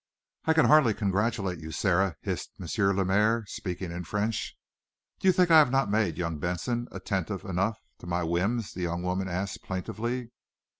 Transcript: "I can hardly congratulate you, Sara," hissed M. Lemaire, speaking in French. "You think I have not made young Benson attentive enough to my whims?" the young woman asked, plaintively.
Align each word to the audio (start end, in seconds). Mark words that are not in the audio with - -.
"I 0.45 0.53
can 0.53 0.65
hardly 0.65 0.95
congratulate 0.95 1.59
you, 1.59 1.71
Sara," 1.71 2.17
hissed 2.21 2.53
M. 2.59 2.65
Lemaire, 2.97 3.45
speaking 3.45 3.91
in 3.91 4.03
French. 4.03 4.57
"You 5.21 5.31
think 5.31 5.51
I 5.51 5.59
have 5.59 5.69
not 5.69 5.91
made 5.91 6.17
young 6.17 6.39
Benson 6.39 6.87
attentive 6.91 7.45
enough 7.45 7.77
to 7.99 8.07
my 8.07 8.23
whims?" 8.23 8.73
the 8.73 8.81
young 8.81 9.03
woman 9.03 9.27
asked, 9.29 9.61
plaintively. 9.61 10.31